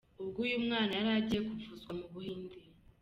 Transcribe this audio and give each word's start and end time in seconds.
Ubwo 0.21 0.37
uyu 0.45 0.57
mwana 0.65 0.91
yari 0.97 1.11
agiye 1.19 1.41
kuvuzwa 1.49 1.91
mu 1.99 2.05
Buhinde. 2.13 2.57